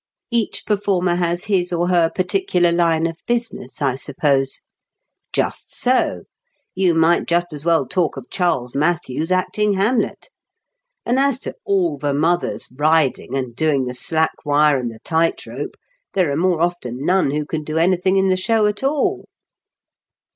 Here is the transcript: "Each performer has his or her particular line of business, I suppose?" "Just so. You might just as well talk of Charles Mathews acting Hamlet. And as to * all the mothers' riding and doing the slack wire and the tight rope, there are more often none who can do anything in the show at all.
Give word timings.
"Each 0.31 0.65
performer 0.65 1.17
has 1.17 1.43
his 1.43 1.71
or 1.71 1.89
her 1.89 2.09
particular 2.09 2.71
line 2.71 3.05
of 3.05 3.19
business, 3.27 3.83
I 3.83 3.93
suppose?" 3.97 4.61
"Just 5.31 5.75
so. 5.79 6.23
You 6.73 6.95
might 6.95 7.27
just 7.27 7.53
as 7.53 7.65
well 7.65 7.85
talk 7.85 8.17
of 8.17 8.27
Charles 8.31 8.73
Mathews 8.75 9.31
acting 9.31 9.73
Hamlet. 9.73 10.31
And 11.05 11.19
as 11.19 11.37
to 11.41 11.53
* 11.63 11.65
all 11.65 11.99
the 11.99 12.15
mothers' 12.15 12.67
riding 12.79 13.35
and 13.37 13.55
doing 13.55 13.85
the 13.85 13.93
slack 13.93 14.43
wire 14.43 14.79
and 14.79 14.91
the 14.91 14.97
tight 15.03 15.45
rope, 15.45 15.75
there 16.15 16.31
are 16.31 16.35
more 16.35 16.61
often 16.63 17.05
none 17.05 17.29
who 17.29 17.45
can 17.45 17.63
do 17.63 17.77
anything 17.77 18.17
in 18.17 18.29
the 18.29 18.35
show 18.35 18.65
at 18.65 18.81
all. 18.83 19.25